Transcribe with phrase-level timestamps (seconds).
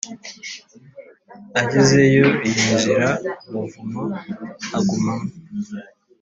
[1.61, 3.09] Agezeyo yinjira
[3.49, 4.03] mu buvumo
[4.77, 5.29] agumamo